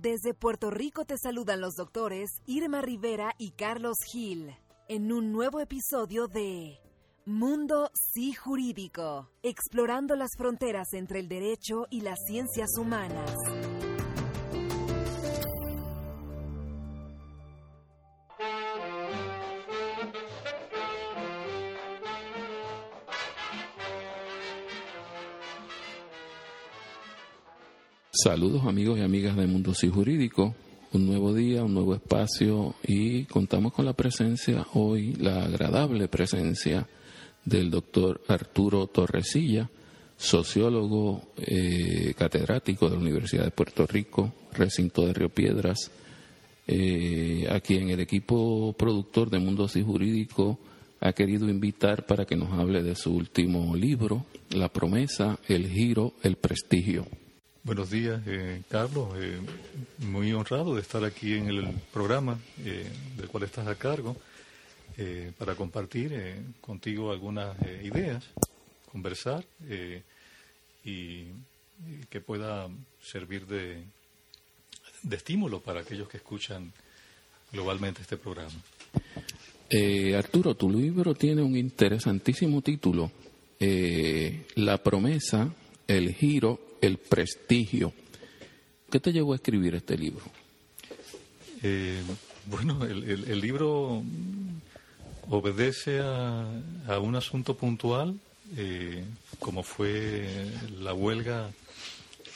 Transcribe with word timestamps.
desde 0.00 0.32
Puerto 0.32 0.70
Rico 0.70 1.04
te 1.04 1.18
saludan 1.18 1.60
los 1.60 1.74
doctores 1.74 2.30
Irma 2.46 2.80
Rivera 2.82 3.34
y 3.36 3.50
Carlos 3.52 3.96
Gil 4.10 4.54
en 4.88 5.12
un 5.12 5.32
nuevo 5.32 5.60
episodio 5.60 6.28
de 6.28 6.78
Mundo 7.26 7.90
Sí 7.92 8.32
Jurídico, 8.32 9.28
explorando 9.42 10.14
las 10.14 10.30
fronteras 10.36 10.92
entre 10.92 11.18
el 11.20 11.28
derecho 11.28 11.86
y 11.90 12.02
las 12.02 12.18
ciencias 12.26 12.78
humanas. 12.78 13.34
Saludos 28.20 28.64
amigos 28.64 28.98
y 28.98 29.02
amigas 29.02 29.36
de 29.36 29.46
Mundo 29.46 29.72
Sí 29.74 29.88
Jurídico, 29.88 30.52
un 30.92 31.06
nuevo 31.06 31.32
día, 31.32 31.62
un 31.62 31.72
nuevo 31.72 31.94
espacio 31.94 32.74
y 32.84 33.26
contamos 33.26 33.72
con 33.72 33.84
la 33.84 33.92
presencia 33.92 34.66
hoy, 34.74 35.12
la 35.20 35.44
agradable 35.44 36.08
presencia 36.08 36.88
del 37.44 37.70
doctor 37.70 38.20
Arturo 38.26 38.88
Torresilla, 38.88 39.70
sociólogo 40.16 41.28
eh, 41.36 42.12
catedrático 42.18 42.88
de 42.90 42.96
la 42.96 43.02
Universidad 43.02 43.44
de 43.44 43.52
Puerto 43.52 43.86
Rico, 43.86 44.32
recinto 44.52 45.06
de 45.06 45.12
Río 45.12 45.28
Piedras, 45.28 45.92
eh, 46.66 47.46
a 47.48 47.60
quien 47.60 47.90
el 47.90 48.00
equipo 48.00 48.72
productor 48.76 49.30
de 49.30 49.38
Mundo 49.38 49.68
Sí 49.68 49.80
Jurídico 49.80 50.58
ha 50.98 51.12
querido 51.12 51.48
invitar 51.48 52.04
para 52.04 52.24
que 52.24 52.34
nos 52.34 52.52
hable 52.58 52.82
de 52.82 52.96
su 52.96 53.14
último 53.14 53.76
libro, 53.76 54.26
La 54.50 54.72
promesa, 54.72 55.38
el 55.46 55.68
giro, 55.68 56.14
el 56.24 56.34
prestigio. 56.34 57.06
Buenos 57.68 57.90
días, 57.90 58.22
eh, 58.26 58.62
Carlos. 58.70 59.10
Eh, 59.18 59.38
muy 59.98 60.32
honrado 60.32 60.74
de 60.74 60.80
estar 60.80 61.04
aquí 61.04 61.34
en 61.34 61.48
el 61.48 61.68
programa 61.92 62.40
eh, 62.64 62.86
del 63.14 63.28
cual 63.28 63.42
estás 63.42 63.66
a 63.66 63.74
cargo 63.74 64.16
eh, 64.96 65.32
para 65.36 65.54
compartir 65.54 66.14
eh, 66.14 66.40
contigo 66.62 67.12
algunas 67.12 67.54
eh, 67.60 67.82
ideas, 67.84 68.24
conversar 68.90 69.44
y, 69.68 70.00
y 70.90 71.26
que 72.08 72.22
pueda 72.22 72.70
servir 73.02 73.44
de, 73.44 73.82
de 75.02 75.16
estímulo 75.16 75.60
para 75.60 75.80
aquellos 75.82 76.08
que 76.08 76.16
escuchan 76.16 76.72
globalmente 77.52 78.00
este 78.00 78.16
programa. 78.16 78.56
Arturo, 80.16 80.54
tu 80.54 80.70
libro 80.70 81.14
tiene 81.14 81.42
un 81.42 81.54
interesantísimo 81.54 82.62
título, 82.62 83.12
La 84.54 84.82
promesa, 84.82 85.52
el 85.86 86.14
giro, 86.14 86.67
el 86.80 86.98
prestigio. 86.98 87.92
¿Qué 88.90 89.00
te 89.00 89.12
llevó 89.12 89.32
a 89.32 89.36
escribir 89.36 89.74
este 89.74 89.96
libro? 89.98 90.24
Eh, 91.62 92.02
bueno, 92.46 92.84
el, 92.84 93.04
el- 93.28 93.40
libro 93.40 94.02
obedece 95.28 96.00
a, 96.00 96.46
a 96.86 96.98
un 96.98 97.14
asunto 97.16 97.54
puntual, 97.56 98.18
eh, 98.56 99.04
como 99.38 99.62
fue 99.62 100.46
la 100.80 100.94
huelga 100.94 101.50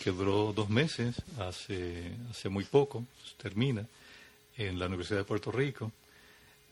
que 0.03 0.11
duró 0.11 0.53
dos 0.53 0.69
meses, 0.69 1.23
hace, 1.39 2.11
hace 2.31 2.49
muy 2.49 2.65
poco, 2.65 3.07
termina, 3.41 3.87
en 4.59 4.79
la 4.79 4.87
Universidad 4.87 5.21
de 5.21 5.25
Puerto 5.25 5.51
Rico. 5.53 5.93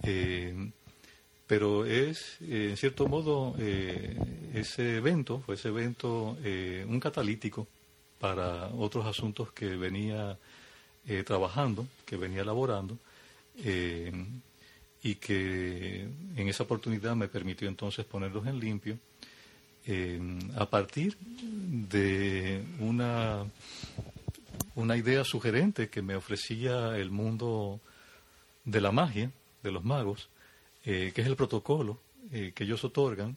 Eh, 0.03 0.71
pero 1.51 1.85
es, 1.85 2.37
eh, 2.43 2.69
en 2.71 2.77
cierto 2.77 3.09
modo, 3.09 3.57
eh, 3.59 4.17
ese 4.55 4.99
evento, 4.99 5.43
fue 5.45 5.57
ese 5.57 5.67
evento 5.67 6.39
eh, 6.45 6.87
un 6.89 7.01
catalítico 7.01 7.67
para 8.21 8.69
otros 8.69 9.05
asuntos 9.05 9.51
que 9.51 9.75
venía 9.75 10.39
trabajando, 11.27 11.89
que 12.07 12.17
venía 12.17 12.43
elaborando, 12.43 12.97
y 15.03 15.15
que 15.17 16.07
en 16.37 16.49
esa 16.49 16.63
oportunidad 16.63 17.17
me 17.17 17.27
permitió 17.27 17.67
entonces 17.67 18.05
ponerlos 18.05 18.47
en 18.47 18.61
limpio, 18.61 18.99
a 20.55 20.67
partir 20.67 21.17
de 21.19 22.63
una, 22.79 23.45
una 24.77 24.97
idea 24.97 25.25
sugerente 25.25 25.89
que 25.89 26.03
me 26.03 26.15
ofrecía 26.15 26.97
el 26.97 27.11
mundo 27.11 27.81
de 28.65 28.81
la 28.81 28.93
magia, 28.93 29.33
de 29.65 29.73
los 29.73 29.83
magos, 29.83 30.29
eh, 30.85 31.13
que 31.15 31.21
es 31.21 31.27
el 31.27 31.37
protocolo 31.37 32.01
eh, 32.33 32.53
que 32.55 32.63
ellos 32.63 32.85
otorgan 32.85 33.37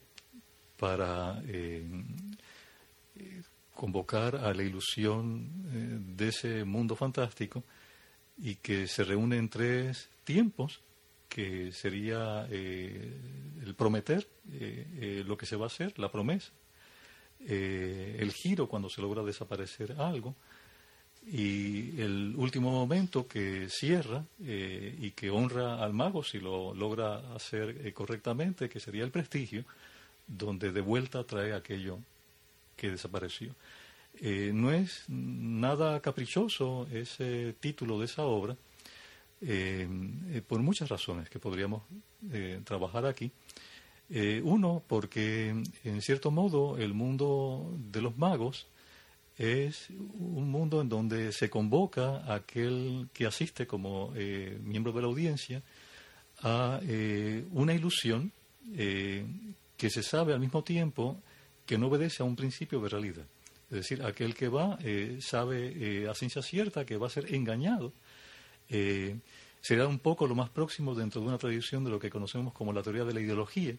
para 0.78 1.42
eh, 1.48 1.84
eh, 3.16 3.42
convocar 3.74 4.36
a 4.36 4.54
la 4.54 4.62
ilusión 4.62 6.16
de 6.16 6.28
ese 6.28 6.64
mundo 6.64 6.96
fantástico 6.96 7.64
y 8.38 8.56
que 8.56 8.88
se 8.88 9.04
reúne 9.04 9.38
en 9.38 9.50
tres 9.50 10.10
tiempos, 10.24 10.82
que 11.28 11.72
sería 11.72 12.46
el 12.52 13.74
prometer, 13.76 14.28
lo 15.26 15.36
que 15.38 15.48
se 15.48 15.56
va 15.56 15.66
a 15.66 15.68
hacer, 15.68 15.98
la 15.98 16.12
promesa, 16.12 16.52
el 17.40 18.32
giro 18.32 18.68
cuando 18.68 18.90
se 18.90 19.02
logra 19.02 19.24
desaparecer 19.24 19.94
algo, 19.94 20.36
y 21.26 22.02
el 22.02 22.34
último 22.36 22.72
momento 22.72 23.28
que 23.28 23.68
cierra 23.70 24.26
eh, 24.44 24.96
y 25.00 25.12
que 25.12 25.30
honra 25.30 25.84
al 25.84 25.94
mago 25.94 26.24
si 26.24 26.40
lo 26.40 26.74
logra 26.74 27.34
hacer 27.34 27.86
eh, 27.86 27.94
correctamente, 27.94 28.70
que 28.70 28.80
sería 28.80 29.04
el 29.04 29.12
prestigio, 29.12 29.64
donde 30.28 30.72
de 30.72 30.82
vuelta 30.82 31.24
trae 31.24 31.54
aquello 31.54 32.00
que 32.76 32.92
desapareció. 32.92 33.56
Eh, 34.20 34.52
no 34.54 34.72
es 34.72 35.06
nada 35.08 36.00
caprichoso 36.00 36.88
ese 36.92 37.56
título 37.60 38.00
de 38.00 38.06
esa 38.06 38.24
obra, 38.24 38.56
eh, 39.42 39.88
eh, 40.32 40.42
por 40.48 40.60
muchas 40.60 40.90
razones 40.90 41.30
que 41.30 41.40
podríamos 41.40 41.84
trabajar 42.64 43.06
aquí. 43.06 43.32
Uno, 44.44 44.82
porque 44.88 45.50
en 45.84 46.02
cierto 46.02 46.32
modo 46.32 46.78
el 46.78 46.94
mundo 46.94 47.76
de 47.92 48.02
los 48.02 48.18
magos 48.18 48.68
es 49.38 49.90
un 49.90 50.50
mundo 50.50 50.82
en 50.82 50.90
donde 50.90 51.32
se 51.32 51.50
convoca 51.50 52.18
a 52.18 52.36
aquel 52.36 53.08
que 53.14 53.26
asiste 53.26 53.66
como 53.66 54.14
eh, 54.16 54.60
miembro 54.64 54.92
de 54.92 55.02
la 55.02 55.08
audiencia 55.08 55.62
a 56.42 56.80
eh, 56.84 57.44
una 57.52 57.74
ilusión 57.74 58.32
eh, 58.76 59.26
que 59.76 59.90
se 59.90 60.04
sabe 60.04 60.34
al 60.34 60.40
mismo 60.40 60.64
tiempo 60.64 61.20
que 61.66 61.78
no 61.78 61.88
obedece 61.88 62.22
a 62.22 62.26
un 62.26 62.36
principio 62.36 62.80
de 62.82 62.90
realidad. 62.90 63.26
Es 63.72 63.78
decir, 63.78 64.04
aquel 64.04 64.36
que 64.36 64.50
va 64.50 64.78
sabe 65.20 66.08
a 66.08 66.14
ciencia 66.14 66.44
cierta 66.44 66.86
que 66.86 66.98
va 66.98 67.08
a 67.08 67.10
ser 67.10 67.34
engañado. 67.34 67.92
Será 69.62 69.88
un 69.88 69.98
poco 69.98 70.28
lo 70.28 70.36
más 70.36 70.52
próximo 70.52 70.94
dentro 70.94 71.22
de 71.22 71.28
una 71.28 71.40
tradición 71.40 71.84
de 71.84 71.90
lo 71.90 71.98
que 71.98 72.12
conocemos 72.12 72.54
como 72.54 72.72
la 72.72 72.84
teoría 72.84 73.04
de 73.04 73.14
la 73.16 73.22
ideología, 73.22 73.76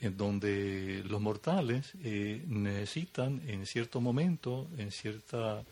en 0.00 0.16
donde 0.16 1.02
los 1.06 1.20
mortales 1.20 1.92
eh, 2.02 2.42
necesitan 2.46 3.40
en 3.46 3.66
cierto 3.66 4.00
momento, 4.00 4.68
en 4.76 4.90
cierta 4.90 5.62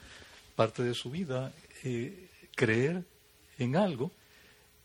parte 0.57 0.83
de 0.83 0.95
su 0.95 1.11
vida, 1.11 1.53
eh, 1.85 2.29
creer 2.55 3.05
en 3.59 3.77
algo 3.77 4.11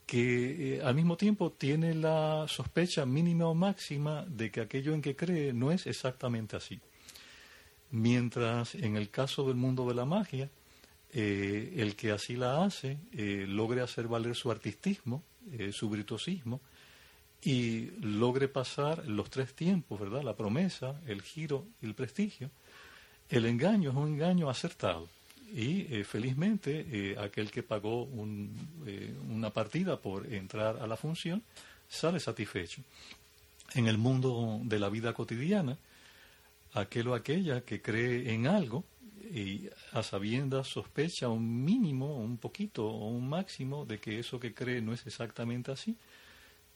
que 0.05 0.77
eh, 0.77 0.81
al 0.83 0.95
mismo 0.95 1.17
tiempo 1.17 1.51
tiene 1.51 1.93
la 1.93 2.45
sospecha 2.47 3.05
mínima 3.05 3.47
o 3.47 3.53
máxima 3.53 4.25
de 4.27 4.51
que 4.51 4.61
aquello 4.61 4.93
en 4.93 5.01
que 5.01 5.15
cree 5.15 5.53
no 5.53 5.71
es 5.71 5.87
exactamente 5.87 6.55
así. 6.55 6.79
Mientras 7.91 8.75
en 8.75 8.97
el 8.97 9.09
caso 9.09 9.47
del 9.47 9.55
mundo 9.55 9.87
de 9.87 9.95
la 9.95 10.05
magia, 10.05 10.49
el 11.13 11.95
que 11.95 12.11
así 12.11 12.35
la 12.35 12.65
hace 12.65 12.97
logre 13.47 13.81
hacer 13.81 14.09
valer 14.09 14.35
su 14.35 14.51
artistismo, 14.51 15.23
su 15.71 15.89
virtuosismo, 15.89 16.59
y 17.43 17.91
logre 18.01 18.47
pasar 18.47 19.07
los 19.07 19.29
tres 19.29 19.53
tiempos, 19.53 19.99
¿verdad? 19.99 20.23
La 20.23 20.35
promesa, 20.35 20.99
el 21.05 21.21
giro 21.21 21.67
y 21.81 21.85
el 21.85 21.93
prestigio. 21.93 22.49
El 23.29 23.45
engaño 23.45 23.91
es 23.91 23.95
un 23.95 24.07
engaño 24.07 24.49
acertado. 24.49 25.07
Y 25.53 25.93
eh, 25.93 26.03
felizmente 26.03 26.85
eh, 26.91 27.15
aquel 27.17 27.51
que 27.51 27.63
pagó 27.63 28.09
eh, 28.85 29.15
una 29.29 29.49
partida 29.51 29.97
por 29.99 30.31
entrar 30.33 30.77
a 30.77 30.87
la 30.87 30.97
función 30.97 31.41
sale 31.87 32.19
satisfecho. 32.19 32.81
En 33.73 33.87
el 33.87 33.97
mundo 33.97 34.59
de 34.63 34.79
la 34.79 34.89
vida 34.89 35.13
cotidiana, 35.13 35.77
aquel 36.73 37.07
o 37.09 37.15
aquella 37.15 37.61
que 37.61 37.81
cree 37.81 38.33
en 38.33 38.47
algo 38.47 38.83
y 39.33 39.69
a 39.91 40.03
sabiendas 40.03 40.67
sospecha 40.67 41.27
un 41.29 41.63
mínimo, 41.63 42.17
un 42.17 42.37
poquito 42.37 42.85
o 42.85 43.07
un 43.09 43.27
máximo 43.29 43.85
de 43.85 43.99
que 43.99 44.19
eso 44.19 44.39
que 44.39 44.53
cree 44.53 44.81
no 44.81 44.93
es 44.93 45.05
exactamente 45.05 45.71
así, 45.71 45.97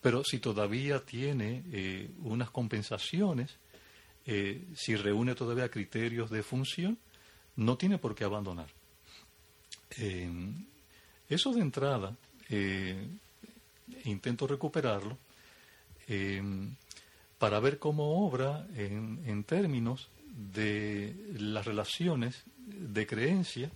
pero 0.02 0.24
si 0.24 0.40
todavía 0.40 1.00
tiene 1.06 1.64
eh, 1.72 2.10
unas 2.24 2.50
compensaciones, 2.50 3.56
eh, 4.26 4.66
si 4.76 4.96
reúne 4.96 5.36
todavía 5.36 5.70
criterios 5.70 6.32
de 6.32 6.42
función, 6.42 6.98
no 7.56 7.78
tiene 7.78 8.00
por 8.00 8.16
qué 8.16 8.24
abandonar. 8.24 8.68
Eh, 9.98 10.30
eso 11.30 11.54
de 11.54 11.62
entrada, 11.62 12.16
intento 14.04 14.46
recuperarlo 14.46 15.18
para 17.38 17.60
ver 17.62 17.80
cómo 17.80 18.28
obra 18.28 18.68
en, 18.76 19.44
términos 19.46 20.10
de 20.28 21.16
las 21.38 21.66
relaciones 21.66 22.44
de 22.58 23.08
creencia, 23.08 23.72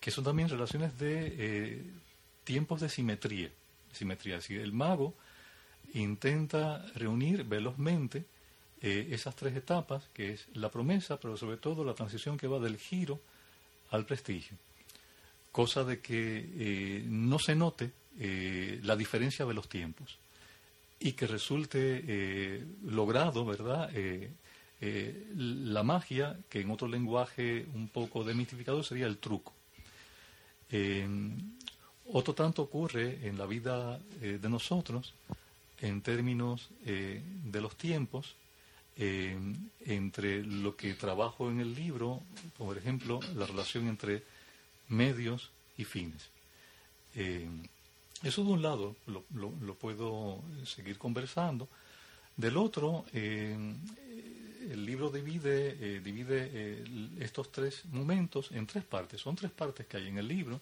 que 0.00 0.10
son 0.10 0.24
también 0.24 0.48
relaciones 0.48 0.98
de 0.98 1.84
tiempos 2.42 2.80
de 2.80 2.88
simetría 2.88 3.50
simetría. 3.92 4.38
El 4.48 4.72
mago 4.72 5.14
intenta 5.94 6.84
reunir 6.94 7.44
velozmente 7.44 8.24
eh, 8.82 9.08
esas 9.10 9.36
tres 9.36 9.54
etapas, 9.56 10.08
que 10.14 10.32
es 10.32 10.46
la 10.54 10.70
promesa, 10.70 11.20
pero 11.20 11.36
sobre 11.36 11.58
todo 11.58 11.84
la 11.84 11.94
transición 11.94 12.38
que 12.38 12.46
va 12.46 12.58
del 12.58 12.78
giro 12.78 13.20
al 13.90 14.06
prestigio. 14.06 14.56
Cosa 15.52 15.84
de 15.84 16.00
que 16.00 16.48
eh, 16.56 17.04
no 17.06 17.38
se 17.38 17.54
note 17.54 17.92
eh, 18.18 18.80
la 18.82 18.96
diferencia 18.96 19.44
de 19.44 19.54
los 19.54 19.68
tiempos 19.68 20.18
y 20.98 21.12
que 21.12 21.26
resulte 21.26 22.62
logrado, 22.84 23.46
¿verdad? 23.46 23.90
la 25.34 25.82
magia, 25.82 26.38
que 26.50 26.60
en 26.60 26.70
otro 26.70 26.88
lenguaje 26.88 27.66
un 27.74 27.88
poco 27.88 28.22
demistificado 28.22 28.82
sería 28.82 29.06
el 29.06 29.16
truco. 29.16 29.54
Otro 32.12 32.34
tanto 32.34 32.62
ocurre 32.62 33.26
en 33.28 33.38
la 33.38 33.46
vida 33.46 34.00
eh, 34.20 34.38
de 34.42 34.48
nosotros 34.48 35.14
en 35.78 36.02
términos 36.02 36.68
eh, 36.84 37.22
de 37.44 37.60
los 37.60 37.76
tiempos, 37.76 38.34
eh, 38.96 39.38
entre 39.86 40.42
lo 40.42 40.76
que 40.76 40.94
trabajo 40.94 41.50
en 41.50 41.60
el 41.60 41.74
libro, 41.74 42.20
por 42.58 42.76
ejemplo, 42.76 43.20
la 43.36 43.46
relación 43.46 43.86
entre 43.86 44.24
medios 44.88 45.50
y 45.78 45.84
fines. 45.84 46.28
eso 48.22 48.44
de 48.44 48.50
un 48.50 48.60
lado 48.60 48.96
lo, 49.06 49.24
lo, 49.34 49.74
puedo 49.74 50.42
seguir 50.66 50.98
conversando. 50.98 51.68
Del 52.36 52.56
otro, 52.56 53.06
el 53.12 54.84
libro 54.84 55.10
divide, 55.10 56.00
divide 56.00 56.82
estos 57.20 57.50
tres 57.50 57.84
momentos 57.86 58.50
en 58.52 58.66
tres 58.66 58.84
partes. 58.84 59.20
Son 59.20 59.36
tres 59.36 59.52
partes 59.52 59.86
que 59.86 59.96
hay 59.96 60.08
en 60.08 60.18
el 60.18 60.28
libro. 60.28 60.60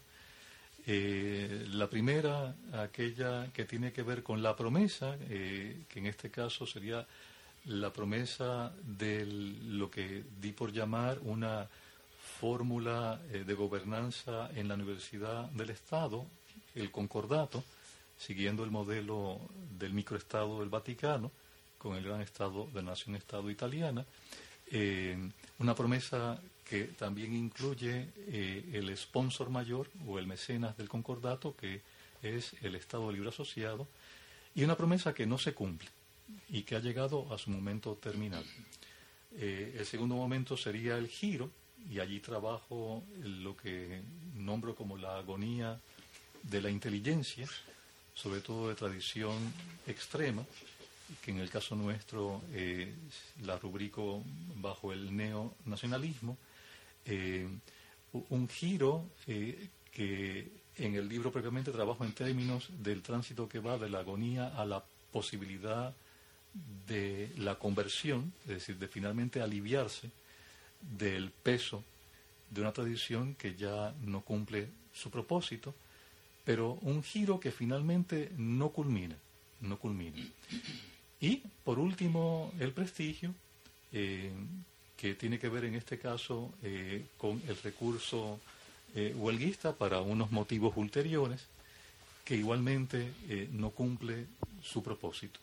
Eh, 0.90 1.66
la 1.72 1.86
primera, 1.86 2.56
aquella 2.72 3.52
que 3.52 3.66
tiene 3.66 3.92
que 3.92 4.02
ver 4.02 4.22
con 4.22 4.42
la 4.42 4.56
promesa, 4.56 5.18
eh, 5.28 5.84
que 5.86 5.98
en 5.98 6.06
este 6.06 6.30
caso 6.30 6.66
sería 6.66 7.06
la 7.66 7.92
promesa 7.92 8.72
de 8.82 9.26
lo 9.26 9.90
que 9.90 10.24
di 10.40 10.52
por 10.52 10.72
llamar 10.72 11.18
una 11.20 11.68
fórmula 12.40 13.20
eh, 13.30 13.44
de 13.46 13.52
gobernanza 13.52 14.48
en 14.54 14.66
la 14.66 14.76
Universidad 14.76 15.50
del 15.50 15.68
Estado, 15.68 16.24
el 16.74 16.90
concordato, 16.90 17.62
siguiendo 18.16 18.64
el 18.64 18.70
modelo 18.70 19.40
del 19.78 19.92
microestado 19.92 20.60
del 20.60 20.70
Vaticano, 20.70 21.30
con 21.76 21.96
el 21.96 22.04
gran 22.04 22.22
estado 22.22 22.66
de 22.72 22.82
nación-estado 22.82 23.50
italiana, 23.50 24.06
una 25.58 25.74
promesa 25.74 26.40
que 26.68 26.84
también 26.84 27.34
incluye 27.34 28.08
eh, 28.26 28.70
el 28.72 28.94
sponsor 28.96 29.50
mayor 29.50 29.88
o 30.06 30.18
el 30.18 30.26
mecenas 30.26 30.76
del 30.76 30.88
concordato, 30.88 31.56
que 31.56 31.80
es 32.22 32.54
el 32.62 32.74
Estado 32.74 33.10
Libre 33.10 33.30
Asociado, 33.30 33.86
y 34.54 34.64
una 34.64 34.76
promesa 34.76 35.14
que 35.14 35.26
no 35.26 35.38
se 35.38 35.54
cumple 35.54 35.88
y 36.50 36.62
que 36.62 36.76
ha 36.76 36.80
llegado 36.80 37.32
a 37.32 37.38
su 37.38 37.50
momento 37.50 37.94
terminal. 37.94 38.44
Eh, 39.36 39.76
el 39.78 39.86
segundo 39.86 40.14
momento 40.14 40.56
sería 40.56 40.96
el 40.96 41.08
giro, 41.08 41.50
y 41.90 42.00
allí 42.00 42.20
trabajo 42.20 43.02
lo 43.22 43.56
que 43.56 44.02
nombro 44.34 44.74
como 44.74 44.96
la 44.96 45.16
agonía 45.16 45.80
de 46.42 46.60
la 46.60 46.70
inteligencia, 46.70 47.48
sobre 48.14 48.40
todo 48.40 48.68
de 48.68 48.74
tradición 48.74 49.36
extrema, 49.86 50.44
que 51.22 51.30
en 51.30 51.38
el 51.38 51.48
caso 51.48 51.74
nuestro 51.74 52.42
eh, 52.52 52.92
la 53.42 53.58
rubrico 53.58 54.22
bajo 54.56 54.92
el 54.92 55.16
neonacionalismo, 55.16 56.36
eh, 57.08 57.48
un 58.12 58.48
giro 58.48 59.10
eh, 59.26 59.68
que 59.90 60.48
en 60.76 60.94
el 60.94 61.08
libro 61.08 61.32
propiamente 61.32 61.72
trabajo 61.72 62.04
en 62.04 62.12
términos 62.12 62.68
del 62.78 63.02
tránsito 63.02 63.48
que 63.48 63.58
va 63.58 63.78
de 63.78 63.90
la 63.90 64.00
agonía 64.00 64.48
a 64.56 64.64
la 64.64 64.84
posibilidad 65.10 65.94
de 66.86 67.32
la 67.36 67.56
conversión, 67.56 68.32
es 68.42 68.54
decir, 68.54 68.78
de 68.78 68.88
finalmente 68.88 69.40
aliviarse 69.40 70.10
del 70.80 71.30
peso 71.30 71.82
de 72.50 72.60
una 72.60 72.72
tradición 72.72 73.34
que 73.34 73.54
ya 73.54 73.94
no 74.02 74.20
cumple 74.22 74.68
su 74.92 75.10
propósito, 75.10 75.74
pero 76.44 76.78
un 76.82 77.02
giro 77.02 77.40
que 77.40 77.50
finalmente 77.50 78.32
no 78.36 78.70
culmina, 78.70 79.16
no 79.60 79.78
culmina. 79.78 80.16
Y 81.20 81.42
por 81.64 81.78
último, 81.78 82.52
el 82.58 82.72
prestigio, 82.72 83.34
eh, 83.92 84.32
que 84.98 85.14
tiene 85.14 85.38
que 85.38 85.48
ver 85.48 85.64
en 85.64 85.76
este 85.76 85.96
caso 85.96 86.52
eh, 86.62 87.06
con 87.16 87.40
el 87.46 87.56
recurso 87.62 88.40
eh, 88.96 89.14
huelguista 89.16 89.72
para 89.72 90.00
unos 90.00 90.32
motivos 90.32 90.76
ulteriores 90.76 91.46
que 92.24 92.34
igualmente 92.34 93.12
eh, 93.28 93.48
no 93.52 93.70
cumple 93.70 94.26
su 94.62 94.82
propósito. 94.82 95.40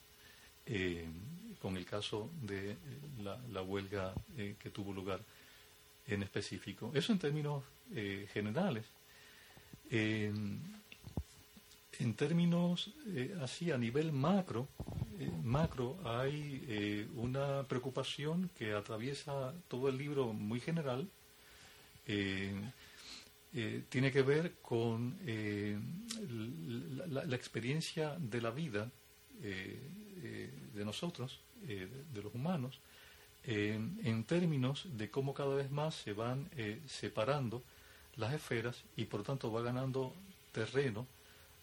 con 1.62 1.78
el 1.78 1.86
caso 1.86 2.30
de 2.42 2.76
la, 3.24 3.62
huelga 3.62 4.14
que 4.36 4.70
tuvo 4.72 4.94
lugar 4.94 5.20
en 6.08 6.22
específico. 6.24 6.92
Eso 6.94 7.12
en 7.14 7.20
términos 7.20 7.64
generales. 8.34 8.86
En 12.00 12.14
términos 12.14 12.92
así 13.42 13.72
a 13.72 13.78
nivel 13.78 14.12
macro, 14.12 14.68
eh, 15.20 15.32
macro 15.44 15.98
hay 16.04 16.66
eh, 16.68 17.08
una 17.16 17.64
preocupación 17.64 18.50
que 18.58 18.74
atraviesa 18.74 19.54
todo 19.70 19.88
el 19.88 19.98
libro 19.98 20.34
muy 20.34 20.60
general. 20.60 21.08
Eh, 22.08 22.54
tiene 23.88 24.12
que 24.12 24.22
ver 24.22 24.56
con 24.62 25.16
la, 27.08 27.36
experiencia 27.38 28.18
de 28.20 28.42
la 28.42 28.52
vida 28.52 28.92
de 29.42 30.84
nosotros, 30.84 31.40
de 31.64 32.22
los 32.22 32.36
humanos, 32.36 32.82
en 33.46 34.26
términos 34.26 34.86
de 34.98 35.10
cómo 35.10 35.34
cada 35.34 35.56
vez 35.56 35.72
más 35.72 35.96
se 35.96 36.12
van 36.12 36.50
separando 36.86 37.64
las 38.18 38.34
esferas 38.34 38.84
y 38.98 39.06
por 39.06 39.24
tanto 39.24 39.50
va 39.50 39.62
ganando 39.62 40.14
terreno, 40.52 41.08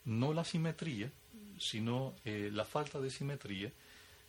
no 0.04 0.32
la 0.32 0.44
simetría, 0.44 1.10
sino 1.58 2.14
eh, 2.24 2.50
la 2.52 2.64
falta 2.64 3.00
de 3.00 3.10
simetría 3.10 3.70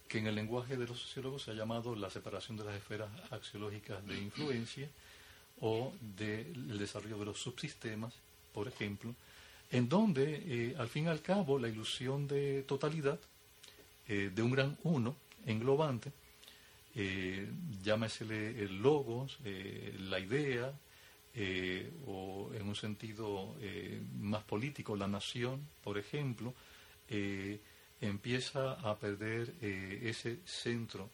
que 0.08 0.20
en 0.20 0.28
el 0.28 0.36
lenguaje 0.36 0.78
de 0.78 0.88
los 0.88 1.00
sociólogos 1.00 1.44
se 1.44 1.52
ha 1.52 1.56
llamado 1.56 1.96
la 1.96 2.10
separación 2.10 2.58
de 2.58 2.66
las 2.66 2.76
esferas 2.76 3.10
axiológicas 3.32 4.06
de 4.06 4.18
influencia 4.18 4.88
o 5.62 5.94
del 6.18 6.78
desarrollo 6.78 7.18
de 7.18 7.26
los 7.26 7.40
subsistemas, 7.40 8.14
por 8.54 8.68
ejemplo, 8.68 9.16
en 9.72 9.90
donde, 9.90 10.44
eh, 10.46 10.76
al 10.78 10.90
fin 10.90 11.06
y 11.06 11.08
al 11.08 11.22
cabo, 11.22 11.58
la 11.58 11.70
ilusión 11.70 12.28
de 12.28 12.64
totalidad 12.64 13.20
eh, 14.08 14.30
de 14.34 14.42
un 14.42 14.52
gran 14.52 14.78
uno 14.84 15.16
englobante, 15.46 16.12
llámesele 17.84 18.64
el 18.64 18.78
logos, 18.78 19.40
la 19.44 20.20
idea, 20.20 20.72
o 22.06 22.52
en 22.54 22.68
un 22.68 22.76
sentido 22.76 23.56
más 24.20 24.44
político, 24.44 24.96
la 24.96 25.08
nación, 25.08 25.68
por 25.84 25.98
ejemplo, 25.98 26.54
eh, 27.10 27.60
empieza 28.02 28.74
a 28.74 28.98
perder 28.98 29.54
eh, 29.62 30.00
ese 30.04 30.40
centro 30.46 31.10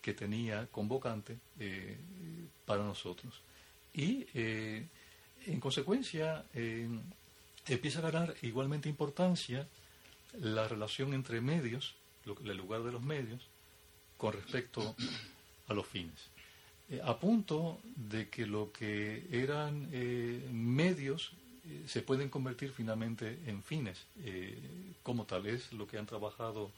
que 0.00 0.14
tenía 0.14 0.66
convocante 0.66 1.38
eh, 1.58 1.96
para 2.64 2.82
nosotros. 2.82 3.40
Y 3.94 4.26
en 4.34 5.60
consecuencia 5.60 6.46
empieza 7.68 7.98
a 7.98 8.10
ganar 8.10 8.34
igualmente 8.40 8.88
importancia 8.88 9.68
la 10.40 10.66
relación 10.66 11.12
entre 11.12 11.42
medios, 11.42 11.94
el 12.24 12.56
lugar 12.56 12.82
de 12.82 12.92
los 12.92 13.02
medios, 13.02 13.46
con 14.16 14.32
respecto 14.32 14.96
a 15.68 15.74
los 15.74 15.86
fines. 15.86 16.30
A 17.04 17.18
punto 17.18 17.80
de 17.96 18.28
que 18.28 18.46
lo 18.46 18.72
que 18.72 19.26
eran 19.30 19.88
medios 20.52 21.32
se 21.86 22.02
pueden 22.02 22.28
convertir 22.28 22.72
finalmente 22.72 23.38
en 23.46 23.62
fines, 23.62 24.04
como 25.02 25.24
tal 25.24 25.46
es 25.46 25.72
lo 25.72 25.86
que 25.86 25.98
han 25.98 26.06
trabajado 26.06 26.70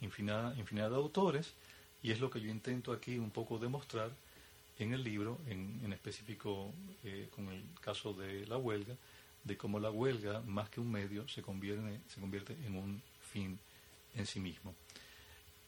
infinidad, 0.00 0.54
de 0.54 0.96
autores, 0.96 1.52
y 2.02 2.10
es 2.10 2.20
lo 2.20 2.30
que 2.30 2.40
yo 2.40 2.50
intento 2.50 2.92
aquí 2.92 3.18
un 3.18 3.30
poco 3.30 3.58
demostrar 3.58 4.10
en 4.78 4.92
el 4.92 5.04
libro, 5.04 5.38
en, 5.48 5.80
en 5.84 5.92
específico 5.92 6.72
con 7.34 7.48
el 7.48 7.62
caso 7.80 8.12
de 8.12 8.46
la 8.46 8.56
huelga, 8.56 8.96
de 9.44 9.56
cómo 9.56 9.78
la 9.78 9.90
huelga, 9.90 10.40
más 10.40 10.68
que 10.70 10.80
un 10.80 10.90
medio, 10.90 11.28
se 11.28 11.42
convierte, 11.42 12.00
se 12.08 12.20
convierte 12.20 12.54
en 12.66 12.76
un 12.76 13.02
fin 13.30 13.58
en 14.14 14.26
sí 14.26 14.40
mismo. 14.40 14.74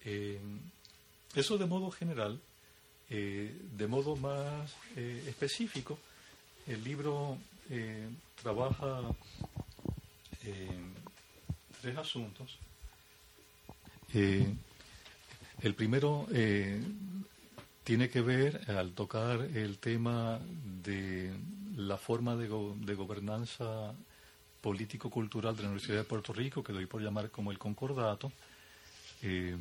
Eh, 0.05 0.41
eso 1.35 1.59
de 1.59 1.67
modo 1.67 1.91
general, 1.91 2.41
eh, 3.11 3.57
de 3.77 3.87
modo 3.87 4.17
más 4.17 4.75
eh, 4.97 5.25
específico, 5.29 5.99
el 6.67 6.83
libro 6.83 7.39
trabaja 8.43 9.01
tres 11.81 11.97
asuntos. 11.97 12.59
el 14.13 15.75
primero 15.75 16.27
tiene 17.87 18.09
que 18.09 18.21
ver, 18.21 18.69
al 18.69 18.95
tocar 18.95 19.41
el 19.55 19.79
tema 19.79 20.41
de 20.83 21.33
la 21.77 21.97
forma 21.97 22.35
de, 22.35 22.49
gobernanza 22.49 23.95
político-cultural 24.61 25.55
de 25.55 25.63
la 25.63 25.69
Universidad 25.69 25.99
de 25.99 26.05
Puerto 26.05 26.33
Rico, 26.33 26.65
que 26.65 26.73
doy 26.73 26.87
por 26.87 27.01
llamar 27.01 27.31
como 27.31 27.53
el 27.53 27.59
concordato, 27.59 28.33
eh, 29.23 29.57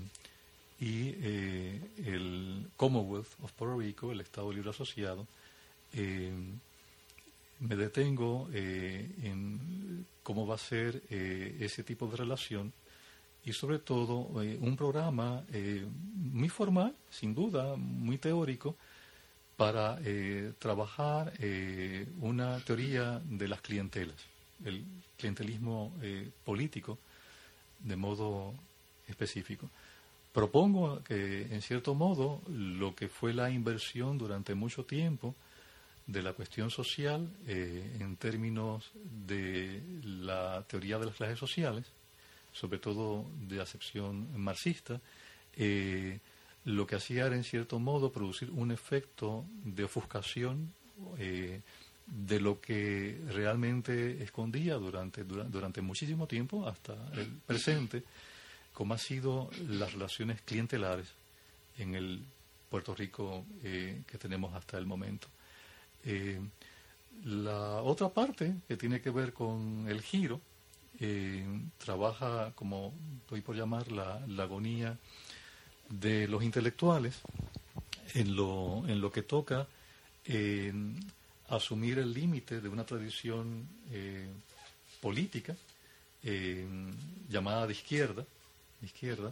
y 0.79 1.13
eh, 1.17 1.81
el 2.05 2.67
Commonwealth 2.75 3.27
of 3.41 3.51
Puerto 3.53 3.79
Rico, 3.79 4.11
el 4.11 4.21
Estado 4.21 4.51
Libre 4.51 4.71
Asociado, 4.71 5.25
eh, 5.93 6.33
me 7.59 7.75
detengo 7.75 8.49
en 8.51 10.05
cómo 10.23 10.45
va 10.45 10.55
a 10.55 10.57
ser 10.57 11.01
ese 11.09 11.83
tipo 11.83 12.05
de 12.07 12.17
relación 12.17 12.73
y 13.45 13.53
sobre 13.53 13.79
todo 13.79 14.17
un 14.59 14.75
programa 14.75 15.41
muy 16.15 16.49
formal, 16.49 16.93
sin 17.09 17.33
duda, 17.33 17.77
muy 17.77 18.17
teórico, 18.17 18.75
para 19.55 19.97
eh, 20.03 20.53
trabajar 20.59 21.33
eh, 21.39 22.07
una 22.19 22.59
teoría 22.59 23.21
de 23.23 23.47
las 23.47 23.61
clientelas, 23.61 24.17
el 24.65 24.83
clientelismo 25.17 25.93
eh, 26.01 26.29
político 26.43 26.97
de 27.79 27.95
modo 27.95 28.53
específico. 29.07 29.69
Propongo 30.35 31.01
que, 31.01 31.43
en 31.43 31.61
cierto 31.61 31.95
modo, 31.95 32.41
lo 32.49 32.93
que 32.93 33.07
fue 33.07 33.33
la 33.33 33.49
inversión 33.49 34.17
durante 34.17 34.53
mucho 34.53 34.83
tiempo 34.83 35.33
de 36.07 36.21
la 36.21 36.33
cuestión 36.33 36.69
social 36.69 37.29
en 37.47 38.17
términos 38.17 38.91
de 39.25 39.81
la 40.03 40.65
teoría 40.67 40.99
de 40.99 41.05
las 41.05 41.15
clases 41.15 41.39
sociales, 41.39 41.85
sobre 42.51 42.79
todo 42.79 43.25
de 43.47 43.61
acepción 43.61 44.27
marxista, 44.37 44.99
lo 46.65 46.85
que 46.85 46.95
hacía 46.95 47.27
era, 47.27 47.35
en 47.37 47.45
cierto 47.45 47.79
modo, 47.79 48.11
producir 48.11 48.51
un 48.51 48.71
efecto 48.71 49.45
de 49.63 49.85
ofuscación 49.85 50.73
eh, 51.17 51.61
de 52.07 52.39
lo 52.39 52.59
que 52.59 53.21
realmente 53.29 54.21
escondía 54.21 54.75
durante, 54.75 55.23
durante, 55.23 55.81
muchísimo 55.81 56.27
tiempo, 56.27 56.67
hasta 56.67 56.93
el 57.13 57.27
presente, 57.45 58.03
como 58.75 58.93
han 58.93 58.99
sido 58.99 59.49
las 59.69 59.93
relaciones 59.93 60.41
clientelares 60.41 61.07
en 61.77 61.95
el 61.95 62.23
Puerto 62.69 62.93
Rico 62.93 63.45
eh, 63.63 64.03
que 64.05 64.17
tenemos 64.17 64.53
hasta 64.53 64.77
el 64.77 64.85
momento. 64.85 65.27
Eh, 66.03 66.39
la 67.23 67.81
otra 67.81 68.09
parte, 68.09 68.53
que 68.67 68.75
tiene 68.75 69.01
que 69.01 69.09
ver 69.09 69.33
con 69.33 69.85
el 69.87 70.01
giro, 70.01 70.41
trabaja, 71.77 72.51
como 72.55 72.93
estoy 73.21 73.41
por 73.41 73.55
llamar, 73.55 73.91
la, 73.91 74.21
agonía 74.37 74.97
de 75.89 76.27
los 76.27 76.43
intelectuales 76.43 77.21
en 78.13 78.35
lo, 78.35 78.83
en 78.87 79.01
lo 79.01 79.11
que 79.11 79.21
toca 79.21 79.67
asumir 81.49 81.99
el 81.99 82.13
límite 82.13 82.59
de 82.59 82.69
una 82.69 82.85
tradición 82.85 83.67
eh, 83.91 84.27
política 85.01 85.55
llamada 87.29 87.67
de 87.67 87.73
izquierda, 87.73 88.25
izquierda 88.85 89.29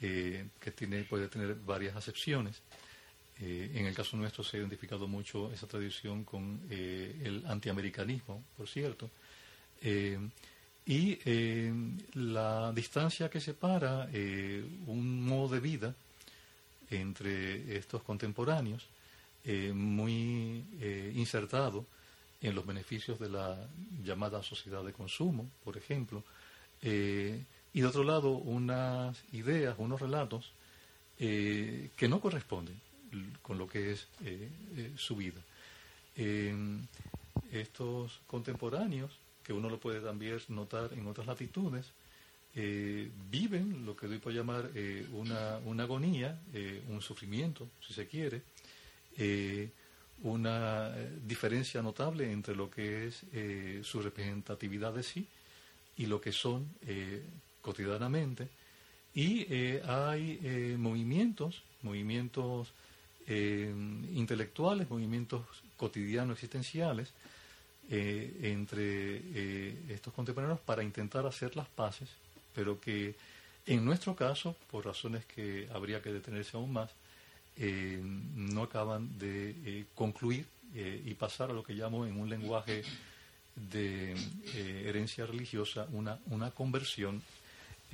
eh, 0.00 0.46
que 0.60 0.70
tiene, 0.70 1.04
puede 1.04 1.28
tener 1.28 1.54
varias 1.54 1.96
acepciones. 1.96 2.62
Eh, 3.40 3.72
en 3.74 3.86
el 3.86 3.94
caso 3.94 4.16
nuestro 4.16 4.44
se 4.44 4.56
ha 4.56 4.60
identificado 4.60 5.08
mucho 5.08 5.52
esa 5.52 5.66
tradición 5.66 6.24
con 6.24 6.60
el 6.70 7.44
antiamericanismo, 7.46 8.44
por 8.56 8.68
cierto 8.68 9.10
y 10.86 11.18
eh, 11.24 11.72
la 12.14 12.72
distancia 12.72 13.30
que 13.30 13.40
separa 13.40 14.08
eh, 14.12 14.62
un 14.86 15.24
modo 15.24 15.54
de 15.54 15.60
vida 15.60 15.94
entre 16.90 17.76
estos 17.76 18.02
contemporáneos, 18.02 18.86
eh, 19.44 19.72
muy 19.74 20.64
insertado 21.14 21.86
en 22.40 22.54
los 22.54 22.66
beneficios 22.66 23.18
de 23.18 23.30
la 23.30 23.56
llamada 24.02 24.42
sociedad 24.42 24.84
de 24.84 24.92
consumo, 24.92 25.50
por 25.64 25.76
ejemplo, 25.76 26.22
y 27.74 27.82
de 27.82 27.86
otro 27.86 28.04
lado 28.04 28.30
unas 28.30 29.22
ideas, 29.32 29.74
unos 29.78 30.00
relatos 30.00 30.52
que 31.18 32.08
no 32.08 32.20
corresponden 32.20 32.80
con 33.42 33.58
lo 33.58 33.68
que 33.68 33.92
es 33.92 34.08
su 34.96 35.16
vida. 35.16 35.40
estos 37.52 38.20
contemporáneos 38.26 39.10
que 39.44 39.52
uno 39.52 39.68
lo 39.68 39.78
puede 39.78 40.00
también 40.00 40.38
notar 40.48 40.90
en 40.94 41.06
otras 41.06 41.26
latitudes, 41.26 41.86
eh, 42.56 43.10
viven 43.30 43.84
lo 43.84 43.94
que 43.94 44.06
doy 44.06 44.18
por 44.18 44.32
llamar 44.32 44.70
eh, 44.74 45.06
una, 45.12 45.56
agonía, 45.82 46.40
eh, 46.52 46.82
un 46.88 47.02
sufrimiento, 47.02 47.68
si 47.86 47.92
se 47.92 48.06
quiere, 48.06 48.42
una 50.22 50.92
diferencia 51.24 51.82
notable 51.82 52.32
entre 52.32 52.56
lo 52.56 52.68
que 52.68 53.06
es 53.06 53.22
su 53.86 54.02
representatividad 54.02 54.92
de 54.92 55.04
sí 55.04 55.28
y 55.96 56.06
lo 56.06 56.20
que 56.20 56.32
son 56.32 56.68
cotidianamente. 57.64 58.48
Y 59.14 59.46
hay 59.86 60.76
movimientos, 60.76 61.62
movimientos 61.82 62.72
intelectuales, 63.26 64.90
movimientos 64.90 65.42
cotidianos 65.76 66.34
existenciales, 66.34 67.12
eh, 67.90 68.38
entre 68.44 69.20
eh, 69.34 69.76
estos 69.90 70.14
contemporáneos 70.14 70.58
para 70.60 70.82
intentar 70.82 71.26
hacer 71.26 71.54
las 71.54 71.68
paces, 71.68 72.08
pero 72.54 72.80
que 72.80 73.14
en 73.66 73.84
nuestro 73.84 74.16
caso, 74.16 74.56
por 74.70 74.86
razones 74.86 75.26
que 75.26 75.68
habría 75.70 76.00
que 76.00 76.10
detenerse 76.10 76.56
aún 76.56 76.72
más, 76.72 76.90
eh, 77.58 78.00
no 78.02 78.62
acaban 78.62 79.18
de 79.18 79.84
concluir 79.94 80.46
y 80.74 81.14
pasar 81.14 81.50
a 81.50 81.52
lo 81.52 81.62
que 81.62 81.72
llamo 81.72 82.04
en 82.04 82.18
un 82.18 82.28
lenguaje 82.28 82.82
de 83.54 84.16
herencia 84.54 85.24
religiosa 85.24 85.86
una, 85.92 86.18
una 86.26 86.50
conversión 86.50 87.22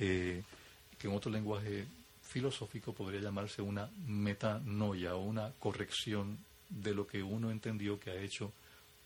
que 0.01 1.07
en 1.07 1.15
otro 1.15 1.31
lenguaje 1.31 1.85
filosófico 2.31 2.93
podría 2.93 3.19
llamarse 3.19 3.61
una 3.61 3.89
metanoia 4.07 5.15
o 5.15 5.21
una 5.21 5.51
corrección 5.59 6.37
de 6.69 6.95
lo 6.95 7.05
que 7.05 7.21
uno 7.21 7.51
entendió 7.51 7.99
que 7.99 8.11
ha 8.11 8.15
hecho 8.15 8.51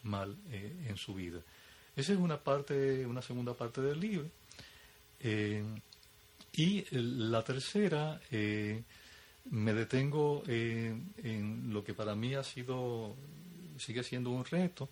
mal 0.04 0.36
eh, 0.52 0.86
en 0.88 0.98
su 0.98 1.16
vida. 1.16 1.40
Esa 1.96 2.14
es 2.14 2.20
una 2.20 2.38
parte, 2.38 3.06
una 3.06 3.22
segunda 3.22 3.54
parte 3.54 3.82
del 3.82 4.00
libro. 4.00 4.30
Eh, 5.20 5.64
y 6.54 6.86
la 6.92 7.42
tercera, 7.44 8.22
eh, 8.32 8.84
me 9.50 9.74
detengo 9.74 10.44
en 10.48 11.74
lo 11.74 11.84
que 11.84 11.94
para 11.94 12.16
mí 12.16 12.36
ha 12.36 12.44
sido, 12.44 13.16
sigue 13.78 14.04
siendo 14.04 14.30
un 14.30 14.46
reto, 14.46 14.88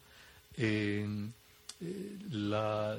la, 2.30 2.98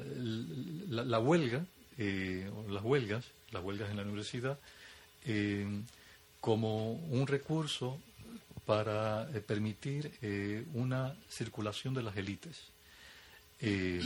huelga, 1.19 1.65
las 1.97 2.83
huelgas, 2.83 3.25
las 3.51 3.63
huelgas 3.63 3.89
en 3.89 3.97
la 3.97 4.03
universidad, 4.03 4.59
como 6.41 6.93
un 6.93 7.25
recurso 7.25 7.97
para 8.65 9.29
eh, 9.33 9.41
permitir 9.41 10.11
eh, 10.21 10.65
una 10.73 11.15
circulación 11.29 11.93
de 11.93 12.03
las 12.03 12.17
élites 12.17 12.57
eh, 13.61 14.01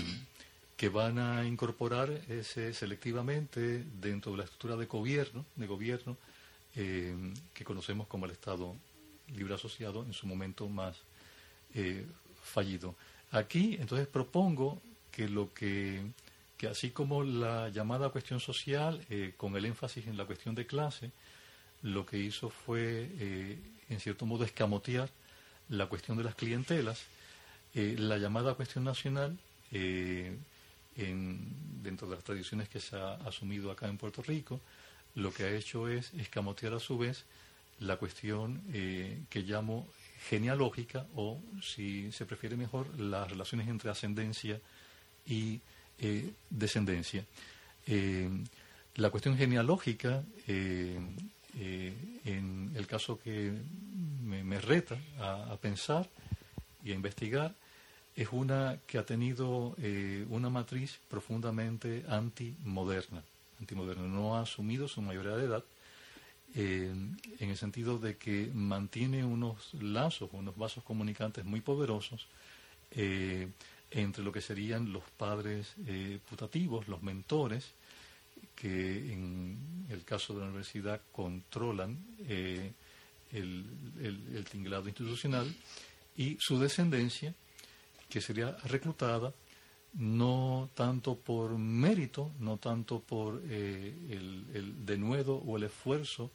que 0.77 0.89
van 0.89 1.17
a 1.17 1.45
incorporar 1.45 2.09
ese, 2.29 2.73
selectivamente 2.73 3.83
dentro 3.99 4.31
de 4.33 4.39
la 4.39 4.43
estructura 4.43 4.75
de 4.75 4.85
gobierno, 4.85 5.45
de 5.55 5.67
gobierno 5.67 6.17
que 6.73 7.65
conocemos 7.65 8.07
como 8.07 8.25
el 8.25 8.31
Estado 8.31 8.73
libre 9.35 9.55
asociado 9.55 10.05
en 10.05 10.13
su 10.13 10.27
momento 10.27 10.69
más 10.69 10.95
fallido. 12.41 12.95
Aquí 13.31 13.75
entonces 13.81 14.07
propongo 14.07 14.81
que 15.11 15.27
lo 15.27 15.53
que, 15.53 16.01
que 16.59 16.67
así 16.67 16.91
como 16.91 17.23
la 17.23 17.69
llamada 17.69 18.09
cuestión 18.09 18.39
social, 18.39 19.03
con 19.37 19.55
el 19.55 19.65
énfasis 19.65 20.05
en 20.05 20.17
la 20.17 20.25
cuestión 20.25 20.53
de 20.53 20.67
clase, 20.67 21.09
lo 21.81 22.05
que 22.05 22.19
hizo 22.19 22.49
fue 22.49 23.57
en 23.89 23.99
cierto 23.99 24.25
modo, 24.25 24.43
escamotear 24.43 25.09
la 25.69 25.87
cuestión 25.87 26.17
de 26.17 26.23
las 26.23 26.35
clientelas. 26.35 27.01
Eh, 27.73 27.95
la 27.97 28.17
llamada 28.17 28.53
cuestión 28.53 28.83
nacional 28.83 29.37
eh, 29.71 30.35
dentro 30.95 32.07
de 32.09 32.15
las 32.15 32.23
tradiciones 32.23 32.67
que 32.69 32.79
se 32.79 32.95
ha 32.95 33.13
asumido 33.15 33.71
acá 33.71 33.87
en 33.87 33.97
Puerto 33.97 34.21
Rico, 34.21 34.59
lo 35.15 35.33
que 35.33 35.43
ha 35.43 35.51
hecho 35.51 35.87
es 35.87 36.13
escamotear 36.13 36.73
a 36.73 36.79
su 36.79 36.97
vez 36.97 37.25
la 37.79 37.95
cuestión 37.97 38.61
eh, 38.73 39.21
que 39.29 39.41
llamo 39.41 39.87
genealógica 40.27 41.05
o, 41.15 41.41
si 41.61 42.11
se 42.11 42.25
prefiere 42.25 42.57
mejor, 42.57 42.99
las 42.99 43.29
relaciones 43.29 43.69
entre 43.69 43.89
ascendencia 43.89 44.59
y 45.25 45.61
eh, 45.99 46.31
descendencia. 46.49 47.25
Eh, 47.87 48.29
la 48.95 49.09
cuestión 49.09 49.37
genealógica, 49.37 50.23
en 50.47 51.15
el 52.75 52.87
caso 52.87 53.19
que 53.19 53.53
me, 54.23 54.59
reta 54.59 54.97
a, 55.19 55.55
pensar 55.57 56.09
y 56.83 56.91
a 56.91 56.95
investigar, 56.95 57.55
es 58.15 58.27
una 58.31 58.77
que 58.85 58.97
ha 58.97 59.05
tenido 59.05 59.75
una 60.29 60.49
matriz 60.49 60.99
profundamente 61.07 62.03
antimoderna. 62.09 63.23
Antimoderna 63.59 64.07
no 64.07 64.35
ha 64.35 64.41
asumido 64.41 64.89
su 64.89 65.01
mayoría 65.01 65.37
de 65.37 65.45
edad, 65.45 65.63
eh, 66.55 66.91
en 67.39 67.49
el 67.49 67.57
sentido 67.57 67.99
de 67.99 68.17
que 68.17 68.49
mantiene 68.53 69.23
unos 69.23 69.71
lazos, 69.75 70.29
unos 70.33 70.57
vasos 70.57 70.83
comunicantes 70.83 71.45
muy 71.45 71.61
poderosos 71.61 72.25
eh, 72.89 73.49
entre 73.91 74.23
lo 74.23 74.31
que 74.31 74.41
serían 74.41 74.91
los 74.93 75.03
padres 75.17 75.73
eh, 75.85 76.19
putativos, 76.29 76.87
los 76.87 77.01
mentores, 77.01 77.73
que 78.55 79.13
en 79.13 79.87
el 79.89 80.03
caso 80.03 80.33
de 80.33 80.41
la 80.41 80.47
universidad 80.47 81.01
controlan 81.11 81.97
el, 82.27 82.73
el 83.31 84.45
tinglado 84.49 84.87
institucional, 84.87 85.53
y 86.17 86.37
su 86.39 86.59
descendencia, 86.59 87.33
que 88.09 88.21
sería 88.21 88.57
reclutada 88.65 89.33
no 89.93 90.69
tanto 90.75 91.15
por 91.15 91.57
mérito, 91.57 92.31
no 92.39 92.57
tanto 92.57 92.99
por 92.99 93.41
el, 93.43 94.45
el, 94.53 94.85
denuedo 94.85 95.35
o 95.35 95.57
el 95.57 95.63
esfuerzo 95.63 96.31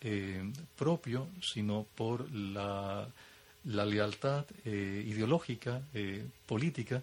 eh, 0.00 0.42
propio, 0.76 1.28
sino 1.40 1.86
por 1.94 2.30
la, 2.32 3.08
lealtad 3.66 4.44
eh, 4.64 5.04
ideológica, 5.06 5.82
eh, 5.94 6.24
política, 6.46 7.02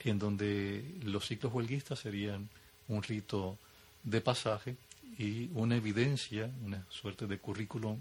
en 0.00 0.18
donde 0.18 0.84
los 1.02 1.26
ciclos 1.26 1.52
huelguistas 1.52 2.00
serían 2.00 2.48
un 2.88 3.02
rito 3.02 3.58
de 4.02 4.20
pasaje 4.20 4.76
y 5.18 5.50
una 5.54 5.76
evidencia, 5.76 6.50
una 6.64 6.84
suerte 6.88 7.26
de 7.26 7.38
currículum 7.38 8.00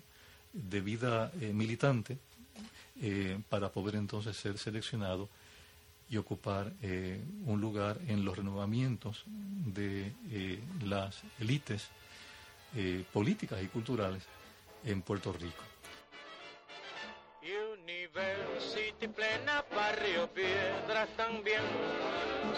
de 0.53 0.81
vida 0.81 1.31
militante 1.53 2.17
para 3.49 3.69
poder 3.69 3.95
entonces 3.95 4.37
ser 4.37 4.57
seleccionado 4.57 5.27
y 6.09 6.15
ocupar 6.17 6.71
un 7.45 7.59
lugar 7.59 7.99
en 8.07 8.23
los 8.23 8.37
renovamientos 8.37 9.25
de 9.27 10.13
las 10.81 11.21
élites 11.39 11.89
eh, 12.75 13.03
políticas 13.11 13.63
y 13.63 13.67
culturales 13.67 14.21
en 14.85 15.01
Puerto 15.01 15.33
Rico. 15.33 15.63
University 18.99 19.07
plena, 19.07 19.63
barrio 19.73 20.27
piedras 20.33 21.07
también, 21.15 21.61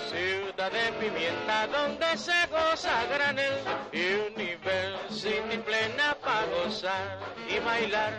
ciudad 0.09 0.71
de 0.71 0.91
pimienta 0.93 1.67
donde 1.67 2.17
se 2.17 2.47
goza 2.47 3.05
granel. 3.13 3.53
University 3.93 5.57
plena 5.59 6.17
para 6.23 6.47
gozar 6.47 7.19
y 7.47 7.59
bailar, 7.59 8.13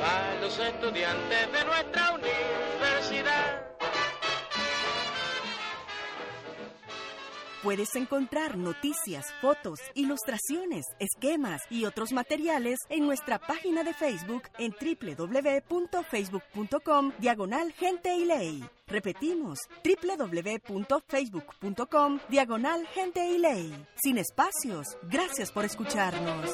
para 0.00 0.34
los 0.40 0.58
estudiantes 0.58 1.52
de 1.52 1.64
nuestra 1.64 2.12
universidad. 2.12 3.51
Puedes 7.62 7.94
encontrar 7.94 8.58
noticias, 8.58 9.32
fotos, 9.40 9.78
ilustraciones, 9.94 10.84
esquemas 10.98 11.62
y 11.70 11.84
otros 11.84 12.10
materiales 12.12 12.80
en 12.88 13.06
nuestra 13.06 13.38
página 13.38 13.84
de 13.84 13.94
Facebook 13.94 14.42
en 14.58 14.72
www.facebook.com 14.72 17.12
diagonal 17.18 17.72
gente 17.72 18.16
y 18.16 18.24
ley. 18.24 18.68
Repetimos, 18.88 19.60
www.facebook.com 19.84 22.18
diagonal 22.28 22.84
gente 22.88 23.28
y 23.28 23.38
ley. 23.38 23.72
Sin 24.02 24.18
espacios. 24.18 24.98
Gracias 25.08 25.52
por 25.52 25.64
escucharnos. 25.64 26.50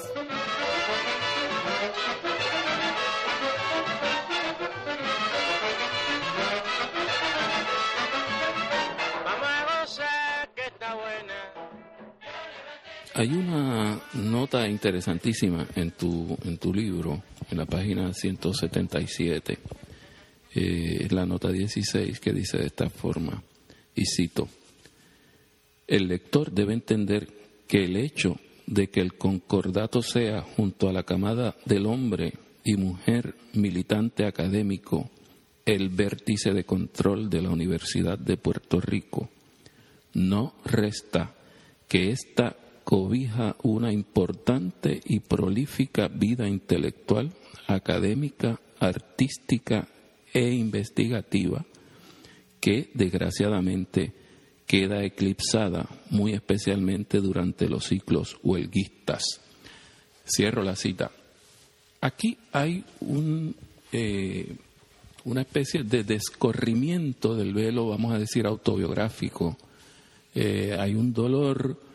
Hay 13.18 13.32
una 13.32 14.00
nota 14.14 14.68
interesantísima 14.68 15.66
en 15.74 15.90
tu, 15.90 16.38
en 16.44 16.56
tu 16.56 16.72
libro, 16.72 17.20
en 17.50 17.58
la 17.58 17.66
página 17.66 18.14
177, 18.14 19.58
eh, 20.54 21.08
la 21.10 21.26
nota 21.26 21.50
16, 21.50 22.20
que 22.20 22.32
dice 22.32 22.58
de 22.58 22.66
esta 22.66 22.88
forma, 22.88 23.42
y 23.96 24.04
cito, 24.06 24.48
el 25.88 26.06
lector 26.06 26.52
debe 26.52 26.74
entender 26.74 27.26
que 27.66 27.86
el 27.86 27.96
hecho 27.96 28.36
de 28.68 28.88
que 28.88 29.00
el 29.00 29.14
concordato 29.14 30.00
sea 30.00 30.42
junto 30.42 30.88
a 30.88 30.92
la 30.92 31.02
camada 31.02 31.56
del 31.64 31.86
hombre 31.86 32.34
y 32.62 32.76
mujer 32.76 33.34
militante 33.52 34.26
académico 34.26 35.10
el 35.66 35.88
vértice 35.88 36.52
de 36.52 36.62
control 36.62 37.28
de 37.28 37.42
la 37.42 37.50
Universidad 37.50 38.16
de 38.16 38.36
Puerto 38.36 38.80
Rico, 38.80 39.28
no 40.14 40.54
resta 40.64 41.34
que 41.88 42.12
esta 42.12 42.54
cobija 42.88 43.54
una 43.64 43.92
importante 43.92 44.98
y 45.04 45.20
prolífica 45.20 46.08
vida 46.08 46.48
intelectual, 46.48 47.34
académica, 47.66 48.62
artística 48.80 49.86
e 50.32 50.52
investigativa 50.54 51.66
que 52.58 52.90
desgraciadamente 52.94 54.14
queda 54.66 55.04
eclipsada 55.04 55.86
muy 56.08 56.32
especialmente 56.32 57.20
durante 57.20 57.68
los 57.68 57.84
ciclos 57.84 58.38
huelguistas. 58.42 59.22
Cierro 60.24 60.62
la 60.62 60.74
cita. 60.74 61.10
Aquí 62.00 62.38
hay 62.52 62.82
eh, 63.92 64.56
una 65.26 65.42
especie 65.42 65.82
de 65.82 66.04
descorrimiento 66.04 67.36
del 67.36 67.52
velo, 67.52 67.88
vamos 67.88 68.14
a 68.14 68.18
decir, 68.18 68.46
autobiográfico. 68.46 69.58
Eh, 70.34 70.74
hay 70.78 70.94
un 70.94 71.12
dolor 71.12 71.87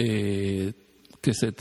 eh, 0.00 0.72
que 1.20 1.34
se, 1.34 1.52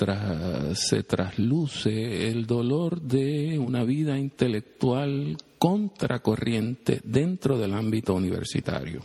se 0.76 1.04
trasluce 1.04 2.30
el 2.30 2.45
dolor 2.45 3.02
de 3.02 3.58
una 3.58 3.84
vida 3.84 4.15
intelectual 4.19 5.36
contracorriente 5.58 7.02
dentro 7.04 7.58
del 7.58 7.73
ámbito 7.73 8.13
universitario. 8.13 9.04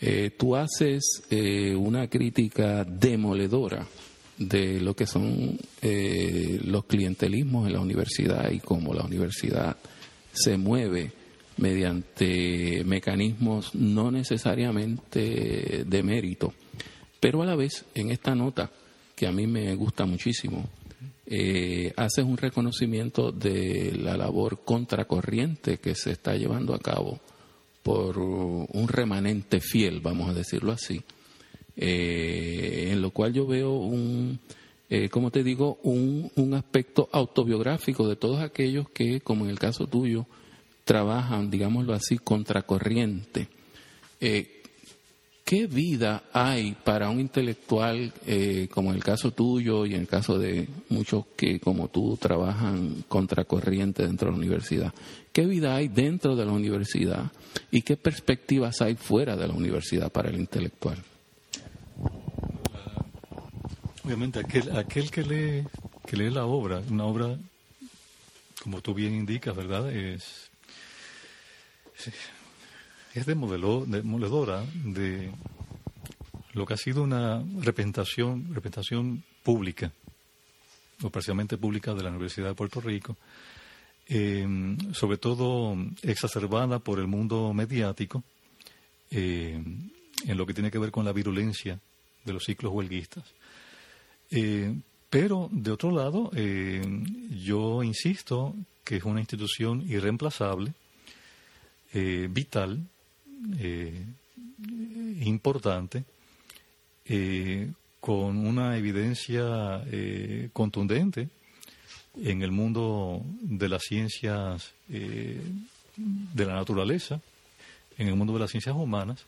Eh, 0.00 0.30
tú 0.38 0.56
haces 0.56 1.22
eh, 1.28 1.74
una 1.76 2.08
crítica 2.08 2.84
demoledora 2.84 3.86
de 4.38 4.80
lo 4.80 4.96
que 4.96 5.06
son 5.06 5.58
los 5.82 6.84
clientelismos 6.86 7.66
en 7.66 7.74
la 7.74 7.80
universidad 7.80 8.50
y 8.50 8.60
cómo 8.60 8.94
la 8.94 9.04
universidad 9.04 9.76
se 10.32 10.56
mueve 10.56 11.12
mediante 11.58 12.82
mecanismos 12.84 13.74
no 13.74 14.10
necesariamente 14.10 15.84
de 15.86 16.02
mérito, 16.02 16.54
pero 17.24 17.40
a 17.40 17.46
la 17.46 17.56
vez, 17.56 17.86
en 17.94 18.10
esta 18.10 18.34
nota, 18.34 18.70
que 19.16 19.26
a 19.26 19.32
mí 19.32 19.46
me 19.46 19.74
gusta 19.76 20.04
muchísimo, 20.04 20.68
eh, 21.24 21.90
haces 21.96 22.22
un 22.22 22.36
reconocimiento 22.36 23.32
de 23.32 23.92
la 23.96 24.14
labor 24.18 24.60
contracorriente 24.62 25.78
que 25.78 25.94
se 25.94 26.10
está 26.10 26.36
llevando 26.36 26.74
a 26.74 26.80
cabo 26.80 27.18
por 27.82 28.18
un 28.18 28.88
remanente 28.88 29.60
fiel, 29.60 30.00
vamos 30.00 30.28
a 30.28 30.34
decirlo 30.34 30.70
así, 30.70 31.00
eh, 31.78 32.90
en 32.92 33.00
lo 33.00 33.10
cual 33.10 33.32
yo 33.32 33.46
veo 33.46 33.72
un, 33.72 34.38
eh, 34.90 35.08
como 35.08 35.30
te 35.30 35.42
digo, 35.42 35.78
un, 35.82 36.30
un, 36.34 36.52
aspecto 36.52 37.08
autobiográfico 37.10 38.06
de 38.06 38.16
todos 38.16 38.42
aquellos 38.42 38.90
que, 38.90 39.22
como 39.22 39.46
en 39.46 39.50
el 39.50 39.58
caso 39.58 39.86
tuyo, 39.86 40.26
trabajan, 40.84 41.50
digámoslo 41.50 41.94
así, 41.94 42.18
contracorriente. 42.18 43.48
Eh, 44.20 44.53
¿Qué 45.44 45.66
vida 45.66 46.22
hay 46.32 46.72
para 46.72 47.10
un 47.10 47.20
intelectual 47.20 48.14
eh, 48.26 48.66
como 48.72 48.90
en 48.90 48.96
el 48.96 49.04
caso 49.04 49.30
tuyo 49.32 49.84
y 49.84 49.94
el 49.94 50.08
caso 50.08 50.38
de 50.38 50.66
muchos 50.88 51.26
que 51.36 51.60
como 51.60 51.88
tú 51.88 52.16
trabajan 52.16 53.04
contracorriente 53.08 54.06
dentro 54.06 54.28
de 54.28 54.32
la 54.32 54.38
universidad? 54.38 54.94
¿Qué 55.34 55.44
vida 55.44 55.76
hay 55.76 55.88
dentro 55.88 56.34
de 56.34 56.46
la 56.46 56.52
universidad 56.52 57.30
y 57.70 57.82
qué 57.82 57.98
perspectivas 57.98 58.80
hay 58.80 58.94
fuera 58.94 59.36
de 59.36 59.46
la 59.46 59.52
universidad 59.52 60.10
para 60.10 60.30
el 60.30 60.36
intelectual? 60.36 60.96
Obviamente, 64.02 64.38
aquel, 64.38 64.74
aquel 64.74 65.10
que, 65.10 65.22
lee, 65.24 65.68
que 66.06 66.16
lee 66.16 66.30
la 66.30 66.46
obra, 66.46 66.80
una 66.90 67.04
obra, 67.04 67.38
como 68.62 68.80
tú 68.80 68.94
bien 68.94 69.14
indicas, 69.14 69.54
¿verdad? 69.54 69.92
Es, 69.92 70.50
es 73.14 73.26
demoledora 73.26 74.64
de 74.84 75.30
lo 76.52 76.66
que 76.66 76.74
ha 76.74 76.76
sido 76.76 77.02
una 77.02 77.44
representación, 77.60 78.52
representación 78.54 79.22
pública, 79.42 79.92
o 81.02 81.10
parcialmente 81.10 81.56
pública 81.56 81.94
de 81.94 82.02
la 82.02 82.10
Universidad 82.10 82.48
de 82.48 82.54
Puerto 82.54 82.80
Rico, 82.80 83.16
eh, 84.08 84.46
sobre 84.92 85.16
todo 85.16 85.76
exacerbada 86.02 86.78
por 86.78 86.98
el 86.98 87.06
mundo 87.06 87.52
mediático, 87.54 88.22
eh, 89.10 89.62
en 90.26 90.36
lo 90.36 90.46
que 90.46 90.54
tiene 90.54 90.70
que 90.70 90.78
ver 90.78 90.90
con 90.90 91.04
la 91.04 91.12
virulencia 91.12 91.78
de 92.24 92.32
los 92.32 92.44
ciclos 92.44 92.72
huelguistas. 92.72 93.24
Eh, 94.30 94.74
pero, 95.08 95.48
de 95.52 95.70
otro 95.70 95.92
lado, 95.92 96.32
yo 97.30 97.84
insisto 97.84 98.56
que 98.82 98.96
es 98.96 99.04
una 99.04 99.20
institución 99.20 99.84
irreemplazable, 99.88 100.72
vital, 101.92 102.88
importante, 105.24 106.04
con 108.04 108.46
una 108.46 108.76
evidencia 108.76 109.82
eh, 109.86 110.50
contundente 110.52 111.30
en 112.22 112.42
el 112.42 112.50
mundo 112.50 113.22
de 113.40 113.66
las 113.66 113.80
ciencias 113.82 114.74
eh, 114.90 115.40
de 115.96 116.44
la 116.44 116.52
naturaleza, 116.52 117.18
en 117.96 118.08
el 118.08 118.14
mundo 118.14 118.34
de 118.34 118.40
las 118.40 118.50
ciencias 118.50 118.76
humanas, 118.76 119.24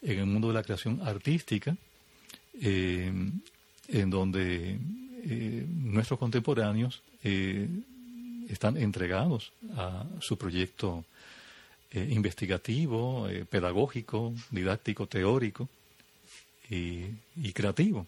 en 0.00 0.16
el 0.16 0.26
mundo 0.26 0.46
de 0.46 0.54
la 0.54 0.62
creación 0.62 1.00
artística, 1.02 1.76
eh, 2.60 3.12
en 3.88 4.10
donde 4.10 4.78
nuestros 5.68 6.20
contemporáneos 6.20 7.02
están 8.48 8.76
entregados 8.76 9.52
a 9.76 10.04
su 10.20 10.38
proyecto 10.38 11.04
investigativo, 11.92 13.28
pedagógico, 13.48 14.34
didáctico, 14.50 15.06
teórico, 15.06 15.68
y, 16.70 17.52
creativo. 17.52 18.06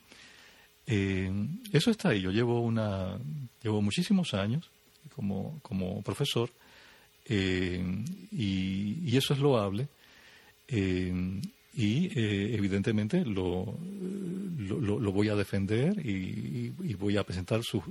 Eh, 0.86 1.30
eso 1.72 1.90
está 1.90 2.10
ahí. 2.10 2.20
Yo 2.20 2.30
llevo 2.30 2.60
una, 2.60 3.18
llevo 3.62 3.80
muchísimos 3.82 4.34
años 4.34 4.68
como, 5.14 5.58
como 5.62 6.02
profesor 6.02 6.50
eh, 7.26 7.82
y, 8.32 9.16
eso 9.16 9.34
es 9.34 9.40
loable. 9.40 9.88
Eh, 10.68 11.40
y 11.72 12.10
evidentemente 12.16 13.24
lo, 13.24 13.78
lo, 14.58 15.12
voy 15.12 15.28
a 15.28 15.36
defender 15.36 16.04
y, 16.04 16.70
voy 16.94 17.16
a 17.16 17.24
presentar 17.24 17.62
sus, 17.62 17.82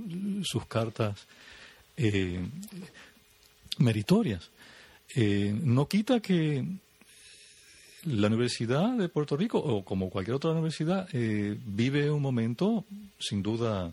sus 0.42 0.66
cartas 0.66 1.26
meritorias. 3.78 4.50
No 5.16 5.88
quita 5.88 6.20
que 6.20 6.64
la 8.04 8.28
Universidad 8.28 8.96
de 8.96 9.08
Puerto 9.08 9.36
Rico, 9.36 9.58
o 9.58 9.84
como 9.84 10.10
cualquier 10.10 10.36
otra 10.36 10.50
universidad, 10.50 11.08
eh, 11.12 11.58
vive 11.66 12.10
un 12.10 12.22
momento 12.22 12.84
sin 13.18 13.42
duda 13.42 13.92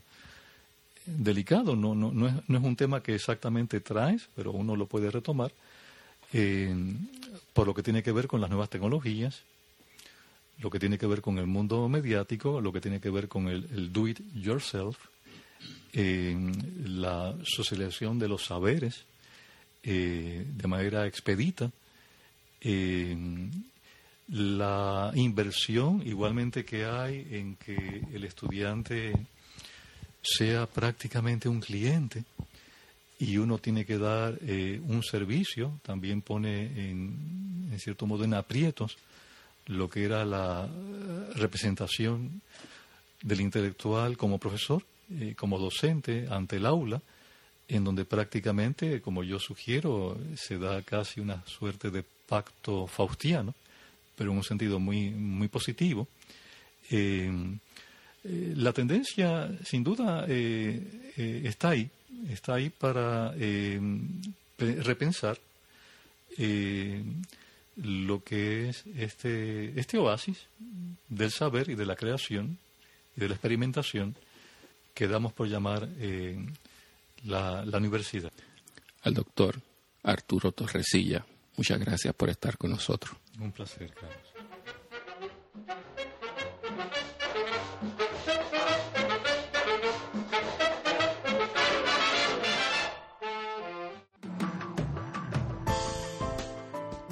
delicado. 1.05 1.75
No, 1.75 1.93
no, 1.93 2.11
no, 2.11 2.27
es, 2.27 2.33
no, 2.47 2.57
es, 2.57 2.63
un 2.63 2.75
tema 2.75 3.01
que 3.01 3.15
exactamente 3.15 3.81
traes, 3.81 4.29
pero 4.35 4.51
uno 4.51 4.75
lo 4.75 4.85
puede 4.85 5.11
retomar 5.11 5.51
eh, 6.33 6.73
por 7.53 7.67
lo 7.67 7.73
que 7.73 7.83
tiene 7.83 8.03
que 8.03 8.11
ver 8.11 8.27
con 8.27 8.39
las 8.39 8.49
nuevas 8.49 8.69
tecnologías, 8.69 9.41
lo 10.59 10.69
que 10.69 10.79
tiene 10.79 10.97
que 10.97 11.07
ver 11.07 11.21
con 11.21 11.37
el 11.37 11.47
mundo 11.47 11.87
mediático, 11.89 12.61
lo 12.61 12.71
que 12.71 12.81
tiene 12.81 12.99
que 12.99 13.09
ver 13.09 13.27
con 13.27 13.47
el, 13.47 13.91
do 13.91 14.07
it 14.07 14.19
yourself, 14.33 14.97
eh, 15.93 16.35
la 16.85 17.35
socialización 17.43 18.19
de 18.19 18.27
los 18.27 18.45
saberes 18.45 19.05
de 19.83 20.67
manera 20.67 21.07
expedita 21.07 21.71
la 24.29 25.11
inversión 25.15 26.01
igualmente 26.05 26.65
que 26.65 26.85
hay 26.85 27.27
en 27.31 27.55
que 27.55 28.03
el 28.13 28.25
estudiante 28.25 29.13
sea 30.21 30.65
prácticamente 30.65 31.47
un 31.47 31.61
cliente 31.61 32.23
y 33.19 33.37
uno 33.37 33.57
tiene 33.57 33.85
que 33.85 33.97
dar 33.97 34.37
eh, 34.41 34.81
un 34.85 35.01
servicio, 35.01 35.79
también 35.81 36.21
pone 36.21 36.89
en, 36.89 37.69
en, 37.71 37.79
cierto 37.79 38.05
modo 38.05 38.25
en 38.25 38.33
aprietos 38.33 38.97
lo 39.65 39.89
que 39.89 40.03
era 40.03 40.23
la 40.23 40.69
representación 41.35 42.41
del 43.21 43.41
intelectual 43.41 44.17
como 44.17 44.37
profesor, 44.37 44.83
eh, 45.11 45.33
como 45.35 45.57
docente 45.57 46.27
ante 46.29 46.57
el 46.57 46.65
aula, 46.65 47.01
en 47.67 47.83
donde 47.83 48.05
prácticamente, 48.05 49.01
como 49.01 49.23
yo 49.23 49.39
sugiero, 49.39 50.17
se 50.35 50.57
da 50.57 50.81
casi 50.81 51.19
una 51.19 51.45
suerte 51.45 51.91
de 51.91 52.03
pacto 52.27 52.87
faustiano 52.87 53.53
pero 54.17 54.31
en 54.31 54.37
un 54.37 54.43
sentido 54.43 54.79
muy, 54.79 55.11
muy 55.11 55.47
positivo. 55.47 56.07
Eh, 56.89 57.31
eh, 58.23 58.53
la 58.55 58.73
tendencia, 58.73 59.49
sin 59.63 59.83
duda, 59.83 60.25
eh, 60.27 61.43
está 61.45 61.69
ahí, 61.69 61.89
está 62.29 62.55
ahí 62.55 62.69
para 62.69 63.33
repensar 64.57 65.37
lo 67.77 68.23
que 68.23 68.69
es 68.69 68.83
este, 68.97 69.79
este 69.79 69.97
oasis 69.99 70.47
del 71.09 71.31
saber 71.31 71.69
y 71.69 71.75
de 71.75 71.85
la 71.85 71.95
creación 71.95 72.57
y 73.15 73.21
de 73.21 73.29
la 73.29 73.35
experimentación 73.35 74.15
que 74.95 75.07
damos 75.07 75.31
por 75.33 75.47
llamar 75.47 75.87
la, 77.23 77.65
la 77.65 77.77
universidad. 77.77 78.31
Al 79.03 79.13
doctor 79.13 79.61
Arturo 80.03 80.51
Torresilla, 80.51 81.25
muchas 81.55 81.79
gracias 81.79 82.13
por 82.13 82.29
estar 82.29 82.57
con 82.57 82.71
nosotros. 82.71 83.15
Un 83.39 83.51
placer, 83.51 83.93
Carlos. 83.93 84.27